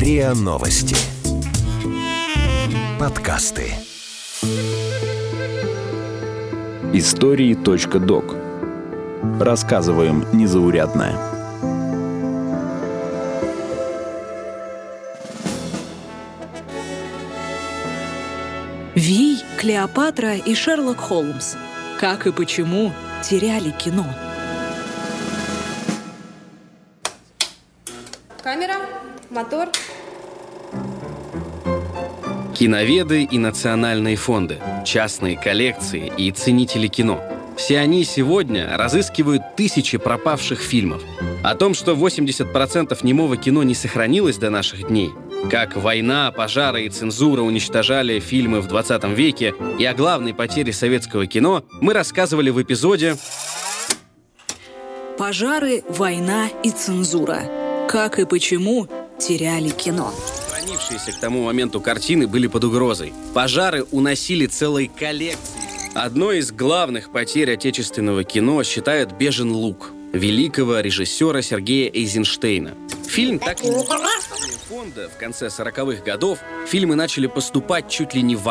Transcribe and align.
РИА 0.00 0.32
Новости. 0.32 0.96
Подкасты. 2.98 3.74
Истории 6.94 7.52
.док. 7.52 8.34
Рассказываем 9.38 10.24
незаурядное. 10.32 11.18
Вий, 18.94 19.42
Клеопатра 19.58 20.36
и 20.36 20.54
Шерлок 20.54 20.96
Холмс. 20.96 21.56
Как 22.00 22.26
и 22.26 22.32
почему 22.32 22.94
теряли 23.22 23.70
кино. 23.72 24.06
Камера, 28.42 28.76
мотор. 29.28 29.68
Киноведы 32.60 33.22
и 33.22 33.38
национальные 33.38 34.16
фонды, 34.16 34.58
частные 34.84 35.34
коллекции 35.34 36.12
и 36.18 36.30
ценители 36.30 36.88
кино. 36.88 37.24
Все 37.56 37.78
они 37.78 38.04
сегодня 38.04 38.76
разыскивают 38.76 39.56
тысячи 39.56 39.96
пропавших 39.96 40.60
фильмов. 40.60 41.02
О 41.42 41.54
том, 41.54 41.72
что 41.72 41.94
80% 41.94 42.98
немого 43.02 43.38
кино 43.38 43.62
не 43.62 43.74
сохранилось 43.74 44.36
до 44.36 44.50
наших 44.50 44.88
дней, 44.88 45.08
как 45.50 45.78
война, 45.78 46.30
пожары 46.32 46.84
и 46.84 46.90
цензура 46.90 47.40
уничтожали 47.40 48.20
фильмы 48.20 48.60
в 48.60 48.68
20 48.68 49.04
веке 49.16 49.54
и 49.78 49.86
о 49.86 49.94
главной 49.94 50.34
потере 50.34 50.74
советского 50.74 51.26
кино 51.26 51.64
мы 51.80 51.94
рассказывали 51.94 52.50
в 52.50 52.60
эпизоде 52.60 53.16
Пожары, 55.16 55.82
война 55.88 56.48
и 56.62 56.70
цензура. 56.70 57.40
Как 57.88 58.18
и 58.18 58.26
почему 58.26 58.86
теряли 59.18 59.70
кино. 59.70 60.12
Сохранившиеся 60.90 61.16
к 61.16 61.20
тому 61.20 61.44
моменту 61.44 61.80
картины 61.80 62.26
были 62.26 62.48
под 62.48 62.64
угрозой. 62.64 63.12
Пожары 63.32 63.84
уносили 63.92 64.46
целые 64.46 64.88
коллекции. 64.88 65.60
Одной 65.94 66.38
из 66.38 66.50
главных 66.50 67.10
потерь 67.10 67.52
отечественного 67.52 68.24
кино 68.24 68.62
считают 68.64 69.12
«Бежен 69.12 69.52
лук» 69.52 69.92
великого 70.12 70.80
режиссера 70.80 71.42
Сергея 71.42 71.90
Эйзенштейна. 71.92 72.74
Фильм 73.06 73.38
так 73.38 73.62
и 73.64 73.68
не 73.68 73.84
фонда 74.68 75.08
в 75.08 75.16
конце 75.16 75.46
40-х 75.46 76.02
годов 76.04 76.38
фильмы 76.66 76.96
начали 76.96 77.26
поступать 77.28 77.88
чуть 77.88 78.14
ли 78.14 78.22
не 78.22 78.34
в 78.34 78.48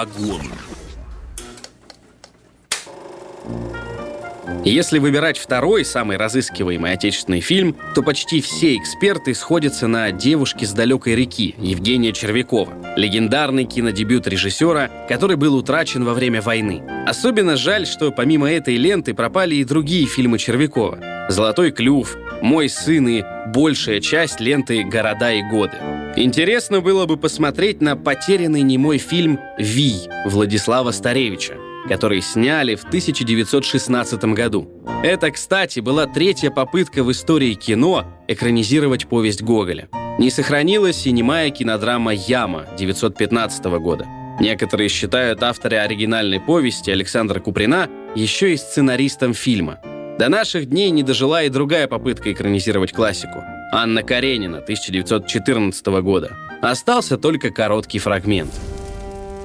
Если 4.65 4.99
выбирать 4.99 5.37
второй, 5.37 5.85
самый 5.85 6.17
разыскиваемый 6.17 6.91
отечественный 6.91 7.39
фильм, 7.39 7.77
то 7.95 8.03
почти 8.03 8.41
все 8.41 8.75
эксперты 8.75 9.33
сходятся 9.33 9.87
на 9.87 10.11
«Девушке 10.11 10.65
с 10.65 10.73
далекой 10.73 11.15
реки» 11.15 11.55
Евгения 11.57 12.11
Червякова. 12.11 12.97
Легендарный 12.97 13.63
кинодебют 13.63 14.27
режиссера, 14.27 14.89
который 15.07 15.37
был 15.37 15.55
утрачен 15.55 16.03
во 16.03 16.13
время 16.13 16.41
войны. 16.41 16.83
Особенно 17.07 17.55
жаль, 17.55 17.87
что 17.87 18.11
помимо 18.11 18.51
этой 18.51 18.75
ленты 18.75 19.13
пропали 19.13 19.55
и 19.55 19.63
другие 19.63 20.05
фильмы 20.05 20.37
Червякова. 20.37 20.99
«Золотой 21.29 21.71
клюв», 21.71 22.17
«Мой 22.41 22.67
сын» 22.67 23.07
и 23.07 23.23
большая 23.47 24.01
часть 24.01 24.41
ленты 24.41 24.83
«Города 24.83 25.31
и 25.31 25.41
годы». 25.41 25.77
Интересно 26.17 26.81
было 26.81 27.05
бы 27.05 27.15
посмотреть 27.15 27.79
на 27.81 27.95
потерянный 27.95 28.61
немой 28.63 28.97
фильм 28.97 29.39
«Вий» 29.57 30.09
Владислава 30.25 30.91
Старевича 30.91 31.55
который 31.87 32.21
сняли 32.21 32.75
в 32.75 32.83
1916 32.83 34.23
году. 34.33 34.69
Это, 35.03 35.31
кстати, 35.31 35.79
была 35.79 36.05
третья 36.05 36.51
попытка 36.51 37.03
в 37.03 37.11
истории 37.11 37.53
кино 37.53 38.05
экранизировать 38.27 39.07
повесть 39.07 39.41
Гоголя. 39.41 39.89
Не 40.17 40.29
сохранилась 40.29 41.07
и 41.07 41.11
немая 41.11 41.49
кинодрама 41.49 42.13
«Яма» 42.13 42.61
1915 42.73 43.65
года. 43.79 44.05
Некоторые 44.39 44.89
считают 44.89 45.43
автора 45.43 45.81
оригинальной 45.81 46.39
повести 46.39 46.91
Александра 46.91 47.39
Куприна 47.39 47.89
еще 48.15 48.53
и 48.53 48.57
сценаристом 48.57 49.33
фильма. 49.33 49.79
До 50.17 50.29
наших 50.29 50.65
дней 50.65 50.89
не 50.89 51.03
дожила 51.03 51.43
и 51.43 51.49
другая 51.49 51.87
попытка 51.87 52.31
экранизировать 52.31 52.91
классику. 52.91 53.43
Анна 53.71 54.03
Каренина 54.03 54.57
1914 54.57 55.85
года. 56.01 56.35
Остался 56.61 57.17
только 57.17 57.51
короткий 57.51 57.99
фрагмент– 57.99 58.51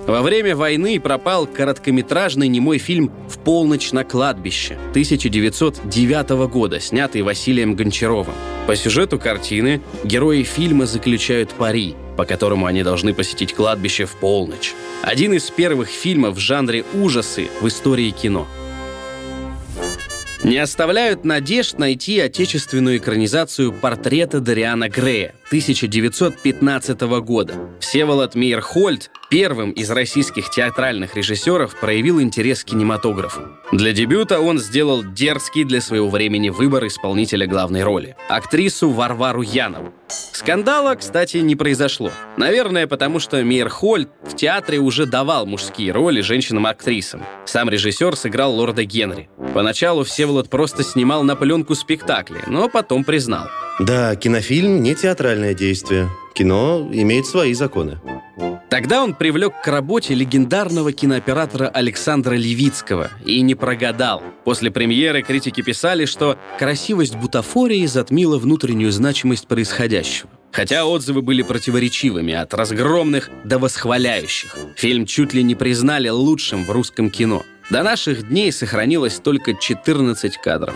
во 0.07 0.23
время 0.23 0.55
войны 0.55 1.01
пропал 1.01 1.47
короткометражный 1.47 2.49
немой 2.49 2.79
фильм 2.79 3.11
«В 3.29 3.39
полночь 3.39 3.93
на 3.93 4.05
кладбище» 4.05 4.75
1909 4.91 6.49
года, 6.49 6.81
снятый 6.81 7.23
Василием 7.23 7.75
Гончаровым. 7.75 8.35
По 8.67 8.77
сюжету 8.77 9.19
картины 9.19 9.81
герои 10.05 10.43
фильма 10.43 10.87
заключают 10.87 11.51
пари, 11.51 11.95
по 12.17 12.25
которому 12.25 12.67
они 12.67 12.83
должны 12.83 13.15
посетить 13.15 13.55
кладбище 13.55 14.05
в 14.05 14.13
полночь. 14.13 14.75
Один 15.03 15.33
из 15.33 15.51
первых 15.51 15.89
фильмов 15.89 16.37
в 16.37 16.39
жанре 16.39 16.85
ужасы 16.95 17.49
в 17.61 17.69
истории 17.69 18.11
кино– 18.11 18.47
не 20.45 20.59
оставляют 20.59 21.25
надежд 21.25 21.79
найти 21.79 22.21
отечественную 22.21 22.99
экранизацию 22.99 23.73
портрета 23.73 24.41
Дариана 24.41 24.89
Грея 24.89 25.35
1915 25.47 27.01
года. 27.23 27.55
Всеволод 27.81 28.35
Мейерхольд 28.35 29.11
первым 29.31 29.71
из 29.73 29.91
российских 29.91 30.51
театральных 30.51 31.17
режиссеров 31.17 31.79
проявил 31.81 32.21
интерес 32.21 32.63
к 32.63 32.69
кинематографу. 32.69 33.43
Для 33.73 33.93
дебюта 33.93 34.41
он 34.41 34.59
сделал 34.59 35.03
дерзкий 35.03 35.65
для 35.65 35.81
своего 35.81 36.09
времени 36.09 36.51
выбор 36.51 36.87
исполнителя 36.87 37.47
главной 37.47 37.83
роли– 37.83 38.17
актрису 38.29 38.91
Варвару 38.91 39.43
Янову. 39.43 39.93
Скандала, 40.35 40.97
кстати, 40.97 41.37
не 41.37 41.55
произошло. 41.55 42.11
Наверное, 42.37 42.89
потому 42.89 43.21
что 43.21 43.41
Мейерхольд 43.45 44.09
в 44.25 44.35
театре 44.35 44.81
уже 44.81 45.07
давал 45.07 45.47
мужские 45.47 45.93
роли 45.93 46.23
женщинам-актрисам. 46.23 47.23
Сам 47.45 47.71
режиссер 47.71 48.17
сыграл 48.17 48.53
лорда 48.53 48.85
Генри. 48.85 49.29
Поначалу 49.55 50.03
Всеволод 50.03 50.51
просто 50.51 50.83
снимал 50.83 51.23
на 51.23 51.37
пленку 51.37 51.77
спектакли, 51.77 52.41
но 52.49 52.69
потом 52.69 53.05
признал. 53.05 53.47
Да, 53.79 54.17
кинофильм 54.17 54.83
не 54.83 54.97
театральное 54.97 55.55
действие. 55.55 56.09
Кино 56.35 56.89
имеет 56.93 57.27
свои 57.27 57.55
законы. 57.55 58.01
Тогда 58.69 59.05
он 59.05 59.15
привлек 59.15 59.53
к 59.63 59.69
работе 59.69 60.15
легендарного 60.15 60.93
кинооператора 60.93 61.69
Александра 61.69 62.35
Левицкого 62.35 63.11
и 63.25 63.41
не 63.41 63.55
прогадал. 63.55 64.21
После 64.43 64.73
премьеры 64.73 65.23
критики 65.23 65.61
писали, 65.61 66.07
что 66.07 66.37
красивость 66.59 67.15
бутафории 67.15 67.87
затмила 67.87 68.37
внутреннюю 68.37 68.91
значимость 68.91 69.47
происходящего. 69.47 70.29
Хотя 70.51 70.87
отзывы 70.87 71.23
были 71.23 71.43
противоречивыми, 71.43 72.35
от 72.35 72.53
разгромных 72.53 73.31
до 73.45 73.61
восхваляющих. 73.61 74.57
Фильм 74.77 75.07
чуть 75.07 75.35
ли 75.35 75.45
не 75.45 75.55
признали 75.55 76.09
лучшим 76.09 76.65
в 76.65 76.71
русском 76.73 77.11
кино. 77.11 77.45
До 77.71 77.85
наших 77.85 78.29
дней 78.29 78.51
сохранилось 78.51 79.21
только 79.21 79.55
14 79.55 80.37
кадров. 80.39 80.75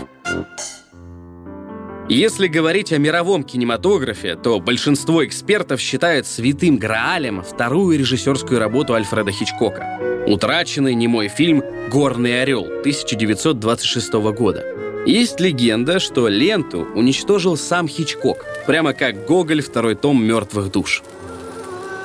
Если 2.11 2.47
говорить 2.47 2.91
о 2.95 2.97
мировом 2.97 3.45
кинематографе, 3.45 4.35
то 4.35 4.59
большинство 4.61 5.27
экспертов 5.27 5.79
считают 5.79 6.27
святым 6.27 6.79
Граалем 6.79 7.43
вторую 7.43 7.99
режиссерскую 7.99 8.59
работу 8.59 8.95
Альфреда 8.95 9.31
Хичкока. 9.31 10.25
Утраченный 10.27 10.95
немой 10.95 11.29
фильм 11.29 11.63
«Горный 11.93 12.41
орел» 12.41 12.65
1926 12.65 14.13
года. 14.33 14.65
Есть 15.05 15.39
легенда, 15.39 15.99
что 15.99 16.29
ленту 16.29 16.89
уничтожил 16.95 17.59
сам 17.59 17.87
Хичкок, 17.87 18.43
прямо 18.67 18.95
как 18.95 19.27
Гоголь 19.27 19.61
второй 19.61 19.95
том 19.95 20.25
«Мертвых 20.25 20.73
душ». 20.73 21.03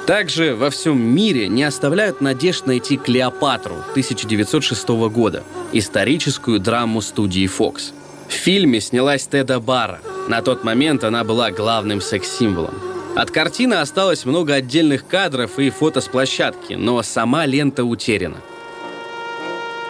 Также 0.06 0.54
во 0.54 0.70
всем 0.70 1.02
мире 1.02 1.48
не 1.48 1.64
оставляют 1.64 2.20
надежд 2.20 2.66
найти 2.66 2.98
«Клеопатру» 2.98 3.76
1906 3.92 4.86
года, 5.10 5.46
историческую 5.72 6.60
драму 6.60 7.00
студии 7.00 7.48
Fox– 7.48 7.94
в 8.34 8.36
фильме 8.36 8.82
снялась 8.82 9.28
Теда 9.28 9.60
Бара. 9.60 10.02
На 10.28 10.42
тот 10.42 10.64
момент 10.64 11.04
она 11.04 11.24
была 11.24 11.52
главным 11.52 12.02
секс-символом. 12.02 12.74
От 13.16 13.30
картины 13.30 13.76
осталось 13.76 14.26
много 14.26 14.56
отдельных 14.56 15.08
кадров 15.08 15.60
и 15.60 15.70
фото 15.70 16.02
с 16.02 16.08
площадки, 16.08 16.74
но 16.74 17.04
сама 17.04 17.46
лента 17.46 17.84
утеряна. 17.84 18.38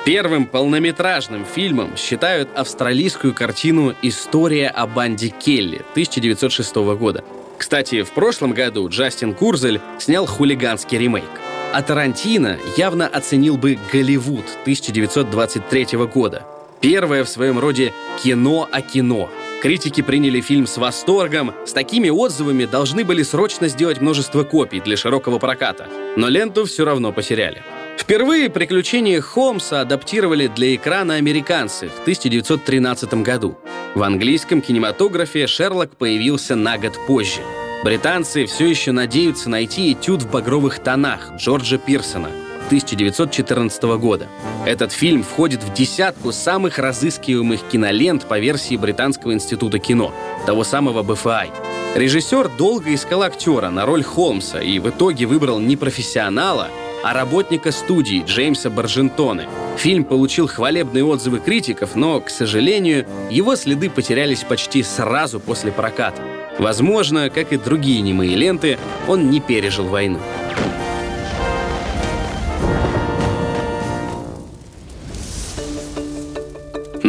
Первым 0.05 0.45
полнометражным 0.45 1.45
фильмом 1.45 1.95
считают 1.95 2.49
австралийскую 2.53 3.33
картину 3.33 3.95
«История 4.01 4.67
о 4.67 4.85
банде 4.87 5.29
Келли» 5.29 5.77
1906 5.93 6.75
года. 6.97 7.23
Кстати, 7.57 8.03
в 8.03 8.11
прошлом 8.11 8.51
году 8.51 8.89
Джастин 8.89 9.33
Курзель 9.33 9.79
снял 9.99 10.25
хулиганский 10.25 10.97
ремейк. 10.97 11.23
А 11.71 11.81
Тарантино 11.81 12.57
явно 12.75 13.07
оценил 13.07 13.55
бы 13.55 13.79
«Голливуд» 13.91 14.45
1923 14.63 15.97
года, 16.13 16.45
Первое 16.83 17.23
в 17.23 17.29
своем 17.29 17.59
роде 17.59 17.93
кино 18.21 18.67
о 18.69 18.81
кино. 18.81 19.29
Критики 19.61 20.01
приняли 20.01 20.41
фильм 20.41 20.67
с 20.67 20.75
восторгом. 20.75 21.53
С 21.65 21.71
такими 21.71 22.09
отзывами 22.09 22.65
должны 22.65 23.05
были 23.05 23.23
срочно 23.23 23.69
сделать 23.69 24.01
множество 24.01 24.43
копий 24.43 24.81
для 24.81 24.97
широкого 24.97 25.39
проката. 25.39 25.87
Но 26.17 26.27
ленту 26.27 26.65
все 26.65 26.83
равно 26.83 27.13
потеряли. 27.13 27.63
Впервые 27.97 28.49
приключения 28.49 29.21
Холмса 29.21 29.79
адаптировали 29.79 30.47
для 30.47 30.75
экрана 30.75 31.13
американцы 31.13 31.87
в 31.87 32.01
1913 32.01 33.13
году. 33.23 33.57
В 33.95 34.03
английском 34.03 34.59
кинематографе 34.61 35.47
Шерлок 35.47 35.95
появился 35.95 36.57
на 36.57 36.77
год 36.77 36.99
позже. 37.07 37.39
Британцы 37.85 38.45
все 38.45 38.67
еще 38.67 38.91
надеются 38.91 39.49
найти 39.49 39.93
этюд 39.93 40.23
в 40.23 40.29
багровых 40.29 40.79
тонах 40.79 41.31
Джорджа 41.37 41.77
Пирсона 41.77 42.42
1914 42.67 43.83
года. 43.97 44.27
Этот 44.65 44.91
фильм 44.91 45.23
входит 45.23 45.63
в 45.63 45.73
десятку 45.73 46.31
самых 46.31 46.79
разыскиваемых 46.79 47.61
кинолент 47.71 48.25
по 48.25 48.39
версии 48.39 48.75
Британского 48.75 49.33
института 49.33 49.79
кино, 49.79 50.13
того 50.45 50.63
самого 50.63 51.03
БФА. 51.03 51.47
Режиссер 51.95 52.49
долго 52.57 52.93
искал 52.93 53.21
актера 53.21 53.69
на 53.69 53.85
роль 53.85 54.03
Холмса 54.03 54.61
и 54.61 54.79
в 54.79 54.89
итоге 54.89 55.25
выбрал 55.25 55.59
не 55.59 55.75
профессионала, 55.75 56.69
а 57.03 57.13
работника 57.13 57.71
студии 57.71 58.23
Джеймса 58.25 58.69
Баржентоне. 58.69 59.47
Фильм 59.77 60.03
получил 60.03 60.47
хвалебные 60.47 61.03
отзывы 61.03 61.39
критиков, 61.39 61.95
но, 61.95 62.19
к 62.21 62.29
сожалению, 62.29 63.05
его 63.29 63.55
следы 63.55 63.89
потерялись 63.89 64.43
почти 64.43 64.81
сразу 64.83 65.39
после 65.39 65.71
проката. 65.71 66.21
Возможно, 66.57 67.29
как 67.29 67.51
и 67.51 67.57
другие 67.57 68.01
немые 68.01 68.35
ленты, 68.35 68.77
он 69.07 69.29
не 69.29 69.39
пережил 69.41 69.85
войну. 69.85 70.19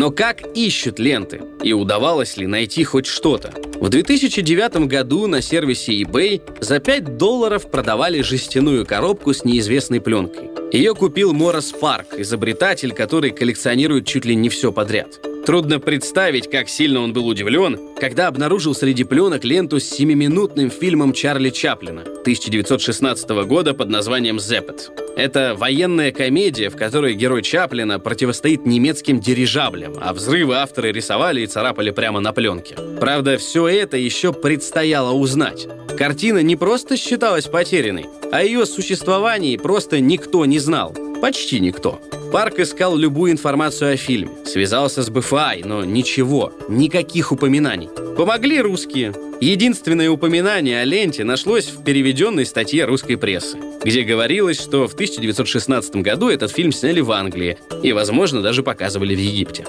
Но 0.05 0.11
как 0.11 0.43
ищут 0.55 0.99
ленты? 0.99 1.41
И 1.63 1.73
удавалось 1.73 2.37
ли 2.37 2.47
найти 2.47 2.85
хоть 2.85 3.07
что-то? 3.07 3.55
В 3.81 3.89
2009 3.89 4.87
году 4.87 5.27
на 5.27 5.41
сервисе 5.41 5.99
eBay 6.03 6.43
за 6.61 6.79
5 6.79 7.17
долларов 7.17 7.71
продавали 7.71 8.21
жестяную 8.21 8.85
коробку 8.85 9.33
с 9.33 9.47
неизвестной 9.47 10.03
пленкой. 10.03 10.51
Ее 10.75 10.95
купил 10.95 11.33
Морас 11.33 11.73
Парк, 11.73 12.17
изобретатель, 12.19 12.93
который 12.93 13.31
коллекционирует 13.31 14.07
чуть 14.07 14.27
ли 14.27 14.35
не 14.35 14.51
все 14.51 14.73
подряд. 14.73 15.21
Трудно 15.47 15.81
представить, 15.81 16.51
как 16.51 16.69
сильно 16.69 17.01
он 17.01 17.15
был 17.15 17.27
удивлен, 17.27 17.81
когда 17.99 18.27
обнаружил 18.27 18.75
среди 18.75 19.05
пленок 19.05 19.43
ленту 19.43 19.81
с 19.81 19.85
семиминутным 19.85 20.71
фильмом 20.71 21.15
Чарли 21.15 21.49
Чаплина 21.49 22.03
1916 22.03 23.31
года 23.47 23.73
под 23.73 23.89
названием 23.89 24.39
«Зеппет». 24.39 25.04
Это 25.17 25.55
военная 25.57 26.11
комедия, 26.11 26.71
в 26.71 26.77
которой 26.77 27.15
герой 27.15 27.43
Чаплина 27.43 28.01
противостоит 28.01 28.67
немецким 28.67 29.21
дирижаблям, 29.21 29.95
а 30.01 30.13
взрывы 30.13 30.57
авторы 30.57 30.91
рисовали 30.91 31.43
и 31.43 31.47
царапали 31.47 31.91
прямо 31.91 32.19
на 32.19 32.33
пленке. 32.33 32.77
Правда, 32.99 33.39
все 33.39 33.69
это 33.69 33.97
еще 33.97 34.33
предстояло 34.33 35.13
узнать. 35.13 35.69
Картина 35.97 36.43
не 36.43 36.57
просто 36.57 36.97
считалась 36.97 37.47
потерянной, 37.47 38.07
а 38.33 38.43
ее 38.43 38.67
существовании 38.67 39.57
просто 39.57 40.01
никто 40.01 40.45
не 40.47 40.59
знал. 40.59 40.95
Почти 41.23 41.61
никто. 41.61 42.01
Парк 42.35 42.59
искал 42.59 42.97
любую 42.97 43.31
информацию 43.31 43.93
о 43.93 43.97
фильме, 43.97 44.33
связался 44.45 45.05
с 45.05 45.09
БФА, 45.09 45.53
но 45.63 45.85
ничего, 45.85 46.53
никаких 46.69 47.31
упоминаний. 47.31 47.89
Помогли 48.17 48.61
русские. 48.61 49.15
Единственное 49.41 50.11
упоминание 50.11 50.81
о 50.81 50.85
ленте 50.85 51.23
нашлось 51.23 51.67
в 51.67 51.85
переведенной 51.85 52.45
статье 52.45 52.87
русской 52.87 53.17
прессы, 53.17 53.57
где 53.85 54.03
говорилось, 54.03 54.61
что 54.61 54.89
в 54.89 54.95
1916 54.95 55.95
году 55.97 56.29
этот 56.29 56.51
фильм 56.51 56.73
сняли 56.73 57.01
в 57.01 57.13
Англии 57.13 57.57
и, 57.85 57.93
возможно, 57.93 58.43
даже 58.43 58.65
показывали 58.65 59.15
в 59.15 59.21
Египте. 59.21 59.65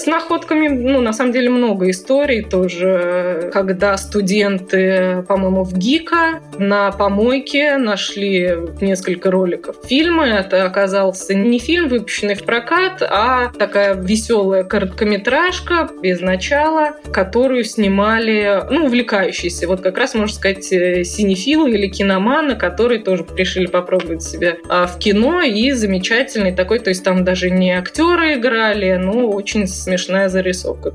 С 0.00 0.06
находками, 0.06 0.68
ну, 0.68 1.02
на 1.02 1.12
самом 1.12 1.32
деле, 1.32 1.50
много 1.50 1.90
историй 1.90 2.42
тоже. 2.42 3.50
Когда 3.52 3.98
студенты, 3.98 5.22
по-моему, 5.28 5.64
в 5.64 5.74
ГИКа 5.74 6.40
на 6.58 6.90
помойке 6.90 7.76
нашли 7.76 8.56
несколько 8.80 9.30
роликов 9.30 9.76
фильма. 9.84 10.26
Это 10.26 10.64
оказался 10.64 11.34
не 11.34 11.58
фильм, 11.58 11.88
выпущенный 11.88 12.34
в 12.34 12.44
прокат, 12.44 13.02
а 13.02 13.52
такая 13.58 13.94
веселая 13.94 14.64
короткометражка 14.64 15.90
без 16.02 16.22
начала, 16.22 16.96
которую 17.12 17.64
снимали, 17.64 18.62
ну, 18.70 18.86
увлекающиеся. 18.86 19.68
Вот 19.68 19.82
как 19.82 19.98
раз, 19.98 20.14
можно 20.14 20.34
сказать, 20.34 20.72
э, 20.72 21.04
синефилы 21.04 21.72
или 21.72 21.88
киноманы, 21.88 22.56
которые 22.56 23.00
тоже 23.00 23.26
решили 23.36 23.66
попробовать 23.66 24.22
себя 24.22 24.56
а, 24.66 24.86
в 24.86 24.98
кино. 24.98 25.42
И 25.42 25.72
замечательный 25.72 26.52
такой, 26.52 26.78
то 26.78 26.88
есть 26.88 27.04
там 27.04 27.22
даже 27.22 27.50
не 27.50 27.72
актеры 27.72 28.36
играли, 28.36 28.96
но 28.96 29.28
очень 29.28 29.66
смешная 30.00 30.28
зарисовка. 30.28 30.94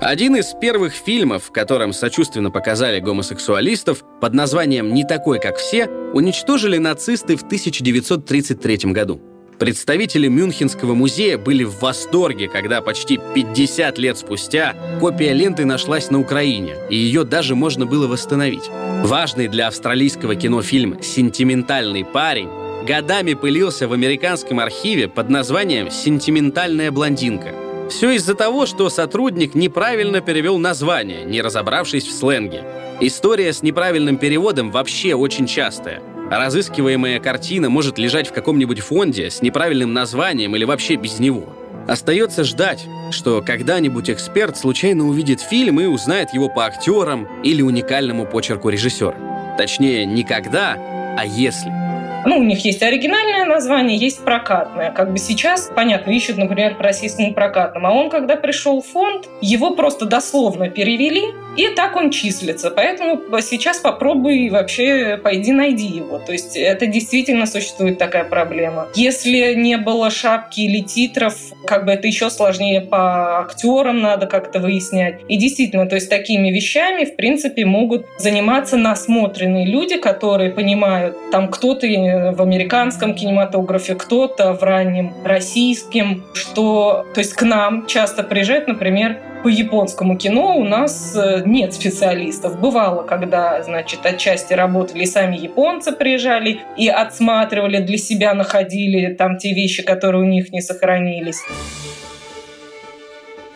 Один 0.00 0.34
из 0.36 0.52
первых 0.60 0.94
фильмов, 0.94 1.44
в 1.44 1.52
котором 1.52 1.92
сочувственно 1.92 2.50
показали 2.50 2.98
гомосексуалистов, 2.98 4.02
под 4.20 4.34
названием 4.34 4.92
«Не 4.92 5.04
такой, 5.04 5.38
как 5.38 5.58
все», 5.58 5.86
уничтожили 6.12 6.78
нацисты 6.78 7.36
в 7.36 7.42
1933 7.42 8.92
году. 8.92 9.20
Представители 9.60 10.26
Мюнхенского 10.26 10.94
музея 10.94 11.38
были 11.38 11.62
в 11.62 11.80
восторге, 11.80 12.48
когда 12.48 12.80
почти 12.80 13.20
50 13.34 13.96
лет 13.98 14.18
спустя 14.18 14.74
копия 14.98 15.32
ленты 15.34 15.64
нашлась 15.64 16.10
на 16.10 16.18
Украине, 16.18 16.74
и 16.90 16.96
ее 16.96 17.22
даже 17.22 17.54
можно 17.54 17.86
было 17.86 18.08
восстановить. 18.08 18.68
Важный 19.04 19.46
для 19.46 19.68
австралийского 19.68 20.34
кино 20.34 20.62
фильм 20.62 21.00
«Сентиментальный 21.00 22.04
парень» 22.04 22.48
годами 22.82 23.34
пылился 23.34 23.88
в 23.88 23.92
американском 23.92 24.60
архиве 24.60 25.08
под 25.08 25.30
названием 25.30 25.90
«Сентиментальная 25.90 26.90
блондинка». 26.90 27.54
Все 27.88 28.10
из-за 28.12 28.34
того, 28.34 28.66
что 28.66 28.88
сотрудник 28.88 29.54
неправильно 29.54 30.20
перевел 30.20 30.58
название, 30.58 31.24
не 31.24 31.42
разобравшись 31.42 32.06
в 32.06 32.12
сленге. 32.12 32.64
История 33.00 33.52
с 33.52 33.62
неправильным 33.62 34.16
переводом 34.16 34.70
вообще 34.70 35.14
очень 35.14 35.46
частая. 35.46 36.02
Разыскиваемая 36.30 37.20
картина 37.20 37.68
может 37.68 37.98
лежать 37.98 38.28
в 38.28 38.32
каком-нибудь 38.32 38.80
фонде 38.80 39.30
с 39.30 39.42
неправильным 39.42 39.92
названием 39.92 40.56
или 40.56 40.64
вообще 40.64 40.96
без 40.96 41.18
него. 41.18 41.52
Остается 41.86 42.44
ждать, 42.44 42.86
что 43.10 43.42
когда-нибудь 43.42 44.08
эксперт 44.08 44.56
случайно 44.56 45.06
увидит 45.06 45.40
фильм 45.40 45.80
и 45.80 45.86
узнает 45.86 46.32
его 46.32 46.48
по 46.48 46.64
актерам 46.64 47.28
или 47.42 47.60
уникальному 47.60 48.24
почерку 48.24 48.70
режиссера. 48.70 49.16
Точнее, 49.58 50.06
не 50.06 50.24
когда, 50.24 50.76
а 51.18 51.26
если. 51.26 51.81
Ну, 52.24 52.38
у 52.38 52.42
них 52.42 52.64
есть 52.64 52.82
оригинальное 52.82 53.44
название, 53.44 53.96
есть 53.96 54.24
прокатное. 54.24 54.90
Как 54.92 55.12
бы 55.12 55.18
сейчас, 55.18 55.70
понятно, 55.74 56.10
ищут, 56.10 56.38
например, 56.38 56.76
по 56.76 56.84
российскому 56.84 57.34
прокатному. 57.34 57.88
А 57.88 57.90
он, 57.92 58.10
когда 58.10 58.36
пришел 58.36 58.80
в 58.80 58.86
фонд, 58.86 59.28
его 59.40 59.74
просто 59.74 60.06
дословно 60.06 60.68
перевели, 60.68 61.22
и 61.56 61.68
так 61.68 61.96
он 61.96 62.10
числится. 62.10 62.70
Поэтому 62.70 63.20
сейчас 63.42 63.78
попробуй 63.78 64.48
вообще 64.48 65.18
пойди 65.22 65.52
найди 65.52 65.86
его. 65.86 66.18
То 66.18 66.32
есть 66.32 66.56
это 66.56 66.86
действительно 66.86 67.46
существует 67.46 67.98
такая 67.98 68.24
проблема. 68.24 68.88
Если 68.94 69.54
не 69.54 69.76
было 69.76 70.10
шапки 70.10 70.60
или 70.60 70.80
титров, 70.80 71.34
как 71.66 71.84
бы 71.84 71.92
это 71.92 72.06
еще 72.06 72.30
сложнее 72.30 72.80
по 72.80 73.40
актерам 73.40 74.00
надо 74.00 74.26
как-то 74.26 74.60
выяснять. 74.60 75.20
И 75.28 75.36
действительно, 75.36 75.86
то 75.86 75.96
есть 75.96 76.08
такими 76.08 76.48
вещами, 76.50 77.04
в 77.04 77.16
принципе, 77.16 77.66
могут 77.66 78.06
заниматься 78.18 78.76
насмотренные 78.76 79.66
люди, 79.66 79.98
которые 79.98 80.50
понимают, 80.50 81.16
там 81.30 81.48
кто-то 81.48 81.86
в 82.32 82.42
американском 82.42 83.14
кинематографе, 83.14 83.94
кто-то 83.94 84.52
в 84.54 84.62
раннем 84.62 85.12
российском, 85.24 86.24
что, 86.34 87.06
то 87.14 87.20
есть 87.20 87.34
к 87.34 87.42
нам 87.42 87.86
часто 87.86 88.22
приезжают, 88.22 88.68
например, 88.68 89.18
по 89.42 89.48
японскому 89.48 90.16
кино 90.16 90.56
у 90.56 90.64
нас 90.64 91.16
э, 91.16 91.42
нет 91.44 91.74
специалистов. 91.74 92.60
Бывало, 92.60 93.02
когда, 93.02 93.60
значит, 93.62 94.06
отчасти 94.06 94.52
работали 94.52 95.04
сами 95.04 95.36
японцы 95.36 95.92
приезжали 95.92 96.60
и 96.76 96.88
отсматривали 96.88 97.78
для 97.78 97.98
себя, 97.98 98.34
находили 98.34 99.12
там 99.14 99.38
те 99.38 99.52
вещи, 99.52 99.82
которые 99.82 100.22
у 100.22 100.26
них 100.26 100.52
не 100.52 100.60
сохранились. 100.60 101.42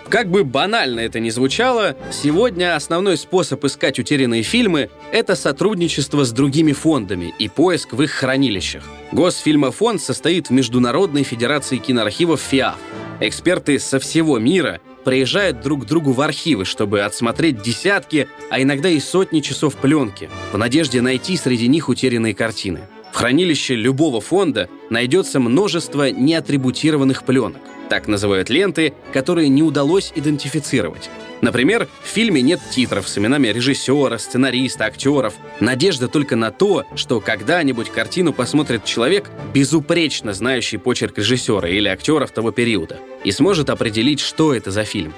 Как 0.09 0.31
бы 0.31 0.45
банально 0.45 1.01
это 1.01 1.19
ни 1.19 1.31
звучало, 1.31 1.97
сегодня 2.13 2.77
основной 2.77 3.17
способ 3.17 3.65
искать 3.65 3.99
утерянные 3.99 4.43
фильмы— 4.43 4.89
это 5.13 5.35
сотрудничество 5.35 6.25
с 6.25 6.31
другими 6.31 6.73
фондами 6.73 7.35
и 7.41 7.49
поиск 7.49 7.93
в 7.93 8.03
их 8.03 8.13
хранилищах. 8.13 8.85
Госфильмофонд 9.11 10.01
состоит 10.01 10.49
в 10.49 10.53
Международной 10.53 11.25
Федерации 11.25 11.79
киноархивов 11.79 12.41
ФИА. 12.41 12.77
Эксперты 13.19 13.81
со 13.81 13.99
всего 13.99 14.39
мира 14.39 14.81
приезжают 15.05 15.61
друг 15.61 15.85
к 15.85 15.87
другу 15.87 16.13
в 16.13 16.21
архивы, 16.21 16.65
чтобы 16.65 17.01
отсмотреть 17.01 17.63
десятки, 17.63 18.29
а 18.51 18.61
иногда 18.63 18.89
и 18.89 19.01
сотни 19.01 19.41
часов 19.41 19.75
пленки, 19.75 20.31
в 20.53 20.59
надежде 20.59 21.01
найти 21.01 21.37
среди 21.37 21.67
них 21.67 21.89
утерянные 21.89 22.35
картины. 22.35 22.81
Хранилище 23.17 23.77
любого 23.77 24.21
фонда 24.21 24.69
найдется 24.91 25.41
множество 25.41 26.11
неатрибутированных 26.11 27.25
пленок. 27.25 27.63
Так 27.89 28.09
называют 28.09 28.51
ленты, 28.51 28.93
которые 29.11 29.49
не 29.49 29.63
удалось 29.63 30.13
идентифицировать. 30.15 31.09
Например, 31.41 31.89
в 32.05 32.09
фильме 32.09 32.43
нет 32.43 32.61
титров 32.71 33.09
с 33.09 33.17
именами 33.17 33.49
режиссера, 33.49 34.19
сценариста, 34.19 34.85
актеров. 34.85 35.33
Надежда 35.61 36.09
только 36.09 36.37
на 36.37 36.51
то, 36.51 36.85
что 36.95 37.23
когда-нибудь 37.23 37.89
картину 37.89 38.35
посмотрит 38.35 38.85
человек, 38.85 39.31
безупречно 39.55 40.35
знающий 40.35 40.77
почерк 40.77 41.17
режиссера 41.17 41.71
или 41.71 41.89
актеров 41.89 42.33
того 42.33 42.51
периода, 42.51 42.99
и 43.25 43.33
сможет 43.33 43.71
определить, 43.71 44.21
что 44.21 44.53
это 44.53 44.71
за 44.71 44.85
фильм. 44.85 45.15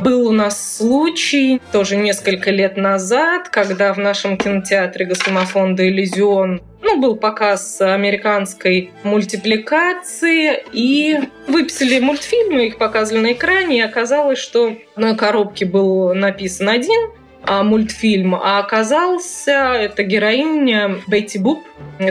Был 0.00 0.28
у 0.28 0.32
нас 0.32 0.76
случай 0.76 1.60
тоже 1.72 1.96
несколько 1.96 2.50
лет 2.50 2.76
назад, 2.76 3.48
когда 3.48 3.92
в 3.92 3.98
нашем 3.98 4.36
кинотеатре 4.36 5.06
Госфильмофонда 5.06 5.88
«Иллюзион» 5.88 6.62
ну, 6.82 7.00
был 7.00 7.16
показ 7.16 7.80
американской 7.80 8.92
мультипликации, 9.02 10.62
и 10.72 11.18
выписали 11.48 11.98
мультфильмы, 11.98 12.68
их 12.68 12.78
показывали 12.78 13.22
на 13.22 13.32
экране, 13.32 13.78
и 13.78 13.82
оказалось, 13.82 14.38
что 14.38 14.76
на 14.94 15.16
коробке 15.16 15.66
был 15.66 16.14
написан 16.14 16.68
один 16.68 17.10
мультфильм, 17.46 18.34
а 18.34 18.58
оказался 18.58 19.72
это 19.72 20.02
героиня 20.02 20.96
Бетти 21.06 21.38
Буп, 21.38 21.64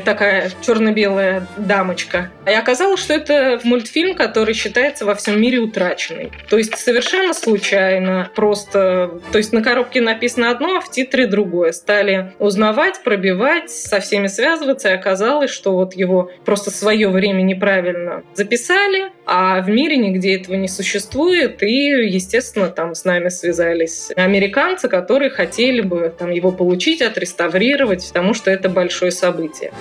такая 0.03 0.51
черно-белая 0.61 1.47
дамочка. 1.57 2.31
И 2.45 2.51
оказалось, 2.51 2.99
что 2.99 3.13
это 3.13 3.59
мультфильм, 3.63 4.15
который 4.15 4.53
считается 4.53 5.05
во 5.05 5.15
всем 5.15 5.39
мире 5.39 5.59
утраченный. 5.59 6.31
То 6.49 6.57
есть 6.57 6.77
совершенно 6.77 7.33
случайно, 7.33 8.29
просто... 8.35 9.21
То 9.31 9.37
есть 9.37 9.53
на 9.53 9.61
коробке 9.61 10.01
написано 10.01 10.49
одно, 10.49 10.77
а 10.77 10.81
в 10.81 10.91
титре 10.91 11.27
другое. 11.27 11.71
Стали 11.71 12.33
узнавать, 12.39 13.01
пробивать, 13.03 13.69
со 13.69 13.99
всеми 13.99 14.27
связываться, 14.27 14.89
и 14.89 14.93
оказалось, 14.93 15.51
что 15.51 15.73
вот 15.73 15.93
его 15.93 16.31
просто 16.45 16.71
свое 16.71 17.09
время 17.09 17.41
неправильно 17.41 18.23
записали, 18.33 19.11
а 19.29 19.59
в 19.61 19.69
мире 19.69 19.97
нигде 19.97 20.37
этого 20.37 20.55
не 20.55 20.69
существует, 20.69 21.61
и, 21.61 21.89
естественно, 22.07 22.69
там 22.69 22.95
с 22.95 23.03
нами 23.03 23.27
связались 23.27 24.09
американцы, 24.15 24.87
которые 24.87 25.29
хотели 25.29 25.81
бы 25.81 26.13
там 26.17 26.31
его 26.31 26.53
получить, 26.53 27.01
отреставрировать, 27.01 28.07
потому 28.07 28.33
что 28.33 28.49
это 28.49 28.69
большое 28.69 29.11
событие. 29.11 29.73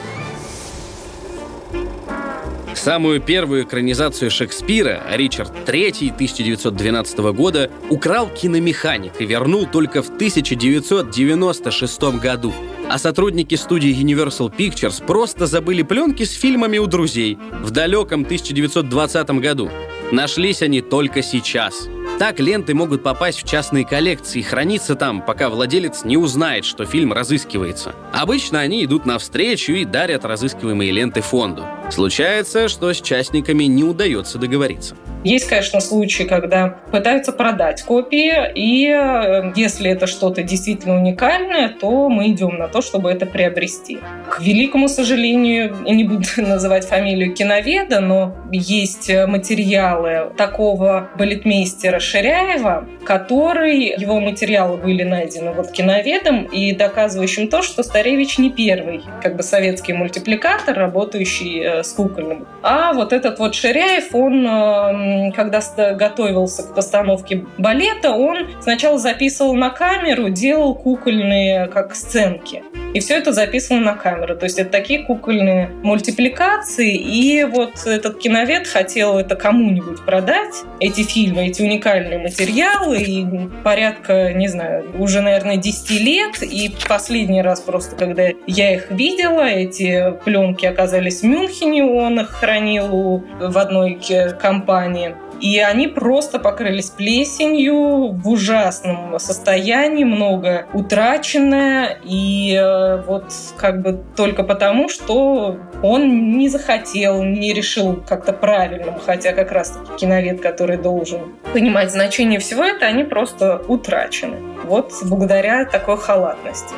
Самую 2.86 3.20
первую 3.20 3.64
экранизацию 3.64 4.30
Шекспира 4.30 5.02
Ричард 5.10 5.50
III 5.66 6.12
1912 6.12 7.18
года 7.34 7.68
украл 7.90 8.28
киномеханик 8.28 9.20
и 9.20 9.26
вернул 9.26 9.66
только 9.66 10.04
в 10.04 10.10
1996 10.10 12.00
году. 12.20 12.54
А 12.88 12.98
сотрудники 12.98 13.56
студии 13.56 13.90
Universal 13.90 14.56
Pictures 14.56 15.04
просто 15.04 15.48
забыли 15.48 15.82
пленки 15.82 16.22
с 16.22 16.30
фильмами 16.30 16.78
у 16.78 16.86
друзей 16.86 17.36
в 17.60 17.72
далеком 17.72 18.20
1920 18.22 19.30
году. 19.40 19.68
Нашлись 20.12 20.62
они 20.62 20.80
только 20.80 21.22
сейчас. 21.22 21.88
Так 22.20 22.38
ленты 22.38 22.72
могут 22.72 23.02
попасть 23.02 23.42
в 23.42 23.48
частные 23.48 23.84
коллекции 23.84 24.38
и 24.38 24.42
храниться 24.42 24.94
там, 24.94 25.22
пока 25.22 25.50
владелец 25.50 26.04
не 26.04 26.16
узнает, 26.16 26.64
что 26.64 26.86
фильм 26.86 27.12
разыскивается. 27.12 27.96
Обычно 28.12 28.60
они 28.60 28.84
идут 28.84 29.06
навстречу 29.06 29.72
и 29.72 29.84
дарят 29.84 30.24
разыскиваемые 30.24 30.92
ленты 30.92 31.20
фонду. 31.20 31.64
Случается, 31.90 32.68
что 32.68 32.92
с 32.92 33.00
частниками 33.00 33.64
не 33.64 33.84
удается 33.84 34.38
договориться. 34.38 34.96
Есть, 35.24 35.48
конечно, 35.48 35.80
случаи, 35.80 36.22
когда 36.22 36.68
пытаются 36.92 37.32
продать 37.32 37.82
копии, 37.82 38.32
и 38.54 38.88
э, 38.88 39.52
если 39.56 39.90
это 39.90 40.06
что-то 40.06 40.44
действительно 40.44 40.96
уникальное, 40.96 41.68
то 41.68 42.08
мы 42.08 42.28
идем 42.28 42.58
на 42.58 42.68
то, 42.68 42.80
чтобы 42.80 43.10
это 43.10 43.26
приобрести. 43.26 43.98
К 44.30 44.40
великому 44.40 44.88
сожалению, 44.88 45.76
не 45.84 46.04
буду 46.04 46.26
называть 46.36 46.86
фамилию 46.86 47.34
киноведа, 47.34 48.00
но 48.00 48.36
есть 48.52 49.10
материалы 49.26 50.30
такого 50.36 51.08
балетмейстера 51.18 51.98
Ширяева, 51.98 52.86
который, 53.04 53.98
его 53.98 54.20
материалы 54.20 54.76
были 54.76 55.02
найдены 55.02 55.52
вот 55.52 55.72
киноведом 55.72 56.44
и 56.44 56.72
доказывающим 56.72 57.48
то, 57.48 57.62
что 57.62 57.82
Старевич 57.82 58.38
не 58.38 58.50
первый 58.50 59.02
как 59.22 59.36
бы 59.36 59.42
советский 59.42 59.92
мультипликатор, 59.92 60.76
работающий 60.76 61.75
э, 61.78 61.82
с 61.82 61.92
кукольным. 61.92 62.46
А 62.62 62.92
вот 62.92 63.12
этот 63.12 63.38
вот 63.38 63.54
Ширяев, 63.54 64.14
он 64.14 64.46
э, 64.46 65.32
когда 65.32 65.60
готовился 65.94 66.62
к 66.62 66.74
постановке 66.74 67.46
балета, 67.58 68.12
он 68.12 68.48
сначала 68.60 68.98
записывал 68.98 69.54
на 69.54 69.70
камеру, 69.70 70.28
делал 70.28 70.74
кукольные 70.74 71.66
как 71.66 71.94
сценки. 71.94 72.62
И 72.96 73.00
все 73.00 73.18
это 73.18 73.32
записано 73.32 73.80
на 73.80 73.94
камеру. 73.94 74.36
То 74.36 74.44
есть 74.44 74.58
это 74.58 74.70
такие 74.70 75.02
кукольные 75.02 75.68
мультипликации. 75.82 76.94
И 76.94 77.44
вот 77.44 77.86
этот 77.86 78.18
киновед 78.18 78.66
хотел 78.66 79.18
это 79.18 79.36
кому-нибудь 79.36 80.02
продать, 80.06 80.64
эти 80.80 81.02
фильмы, 81.02 81.48
эти 81.48 81.60
уникальные 81.60 82.18
материалы. 82.18 82.96
И 82.98 83.26
порядка, 83.62 84.32
не 84.32 84.48
знаю, 84.48 84.86
уже, 84.98 85.20
наверное, 85.20 85.58
10 85.58 85.90
лет. 86.00 86.42
И 86.42 86.74
последний 86.88 87.42
раз 87.42 87.60
просто, 87.60 87.96
когда 87.96 88.28
я 88.46 88.74
их 88.74 88.90
видела, 88.90 89.42
эти 89.46 90.14
пленки 90.24 90.64
оказались 90.64 91.20
в 91.20 91.24
Мюнхене, 91.24 91.65
он 91.82 92.20
их 92.20 92.30
хранил 92.30 93.24
в 93.40 93.58
одной 93.58 94.00
компании. 94.40 95.14
И 95.40 95.58
они 95.58 95.86
просто 95.86 96.38
покрылись 96.38 96.90
плесенью 96.90 98.12
в 98.12 98.28
ужасном 98.28 99.18
состоянии, 99.18 100.04
много 100.04 100.66
утраченное. 100.72 101.98
И 102.04 102.54
э, 102.58 103.02
вот 103.02 103.32
как 103.56 103.82
бы 103.82 104.02
только 104.16 104.44
потому, 104.44 104.88
что 104.88 105.58
он 105.82 106.38
не 106.38 106.48
захотел, 106.48 107.22
не 107.22 107.52
решил 107.52 108.02
как-то 108.08 108.32
правильно, 108.32 108.98
хотя 109.04 109.32
как 109.32 109.52
раз 109.52 109.78
киновед, 109.98 110.40
который 110.40 110.78
должен 110.78 111.20
понимать 111.52 111.92
значение 111.92 112.40
всего 112.40 112.64
этого, 112.64 112.86
они 112.86 113.04
просто 113.04 113.62
утрачены. 113.68 114.36
Вот 114.64 114.92
благодаря 115.04 115.64
такой 115.64 115.98
халатности. 115.98 116.74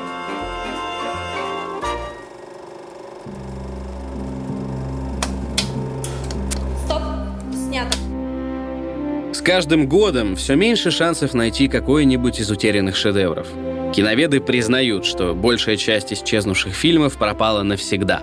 Каждым 9.48 9.88
годом 9.88 10.36
все 10.36 10.56
меньше 10.56 10.90
шансов 10.90 11.32
найти 11.32 11.68
какой-нибудь 11.68 12.38
из 12.38 12.50
утерянных 12.50 12.96
шедевров. 12.96 13.46
Киноведы 13.94 14.40
признают, 14.40 15.06
что 15.06 15.32
большая 15.32 15.78
часть 15.78 16.12
исчезнувших 16.12 16.74
фильмов 16.74 17.16
пропала 17.16 17.62
навсегда. 17.62 18.20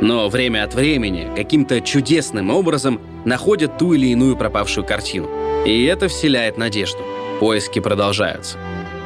Но 0.00 0.28
время 0.28 0.62
от 0.62 0.72
времени 0.72 1.28
каким-то 1.34 1.80
чудесным 1.80 2.50
образом 2.50 3.00
находят 3.24 3.76
ту 3.76 3.94
или 3.94 4.06
иную 4.06 4.36
пропавшую 4.36 4.86
картину. 4.86 5.28
И 5.66 5.82
это 5.82 6.06
вселяет 6.06 6.58
надежду. 6.58 7.00
Поиски 7.40 7.80
продолжаются. 7.80 8.56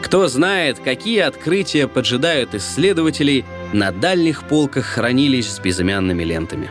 Кто 0.02 0.28
знает, 0.28 0.78
какие 0.78 1.20
открытия 1.20 1.88
поджидают 1.88 2.54
исследователей 2.54 3.46
на 3.72 3.92
дальних 3.92 4.42
полках 4.46 4.84
хранилищ 4.84 5.46
с 5.46 5.58
безымянными 5.58 6.22
лентами. 6.22 6.68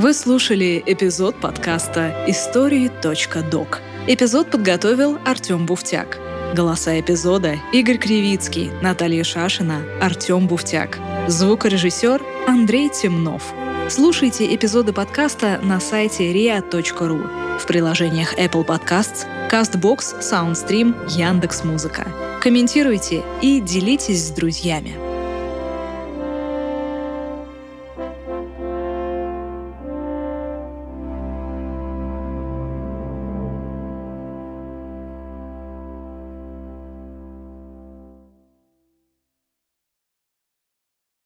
Вы 0.00 0.14
слушали 0.14 0.82
эпизод 0.86 1.38
подкаста 1.38 2.24
«Истории.док». 2.26 3.82
Эпизод 4.06 4.50
подготовил 4.50 5.18
Артем 5.26 5.66
Буфтяк. 5.66 6.18
Голоса 6.54 6.98
эпизода— 6.98 7.58
Игорь 7.74 7.98
Кривицкий, 7.98 8.70
Наталья 8.80 9.22
Шашина, 9.24 9.82
Артем 10.00 10.46
Буфтяк. 10.46 10.98
Звукорежиссер 11.28 12.22
Андрей 12.48 12.88
Темнов. 12.88 13.52
Слушайте 13.90 14.54
эпизоды 14.54 14.94
подкаста 14.94 15.60
на 15.62 15.80
сайте 15.80 16.32
ria.ru 16.32 17.58
в 17.58 17.66
приложениях 17.66 18.38
Apple 18.38 18.64
Podcasts, 18.64 19.26
CastBox, 19.50 20.22
SoundStream, 20.22 20.94
Яндекс.Музыка. 21.10 22.10
Комментируйте 22.40 23.22
и 23.42 23.60
делитесь 23.60 24.28
с 24.28 24.30
друзьями. 24.30 25.09